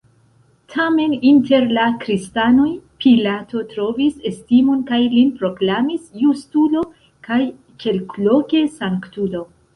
[0.75, 2.69] Tamen, inter la kristanoj
[3.05, 6.83] Pilato trovis estimon kaj lin proklamis justulo
[7.31, 7.41] kaj,
[7.87, 9.47] kelkloke, sanktulo.